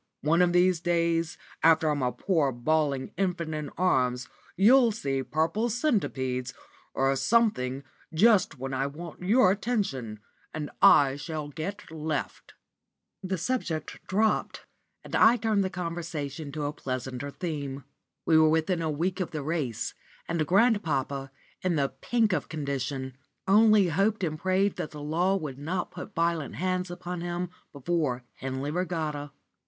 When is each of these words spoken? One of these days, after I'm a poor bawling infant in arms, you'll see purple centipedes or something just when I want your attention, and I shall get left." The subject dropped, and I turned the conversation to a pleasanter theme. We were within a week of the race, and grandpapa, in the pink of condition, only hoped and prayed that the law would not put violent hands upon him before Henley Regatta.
One 0.21 0.41
of 0.41 0.51
these 0.51 0.79
days, 0.79 1.37
after 1.61 1.87
I'm 1.87 2.01
a 2.01 2.11
poor 2.11 2.51
bawling 2.51 3.11
infant 3.17 3.53
in 3.53 3.69
arms, 3.77 4.27
you'll 4.57 4.91
see 4.91 5.21
purple 5.21 5.69
centipedes 5.69 6.55
or 6.95 7.15
something 7.15 7.83
just 8.11 8.57
when 8.57 8.73
I 8.73 8.87
want 8.87 9.21
your 9.21 9.51
attention, 9.51 10.19
and 10.55 10.71
I 10.81 11.17
shall 11.17 11.49
get 11.49 11.91
left." 11.91 12.55
The 13.21 13.37
subject 13.37 13.99
dropped, 14.07 14.65
and 15.03 15.15
I 15.15 15.37
turned 15.37 15.63
the 15.63 15.69
conversation 15.69 16.51
to 16.53 16.63
a 16.65 16.73
pleasanter 16.73 17.29
theme. 17.29 17.83
We 18.25 18.39
were 18.39 18.49
within 18.49 18.81
a 18.81 18.89
week 18.89 19.19
of 19.19 19.29
the 19.29 19.43
race, 19.43 19.93
and 20.27 20.47
grandpapa, 20.47 21.29
in 21.61 21.75
the 21.75 21.89
pink 21.89 22.33
of 22.33 22.49
condition, 22.49 23.17
only 23.47 23.89
hoped 23.89 24.23
and 24.23 24.39
prayed 24.39 24.77
that 24.77 24.89
the 24.89 25.01
law 25.03 25.35
would 25.35 25.59
not 25.59 25.91
put 25.91 26.15
violent 26.15 26.55
hands 26.55 26.89
upon 26.89 27.21
him 27.21 27.51
before 27.71 28.23
Henley 28.37 28.71
Regatta. 28.71 29.29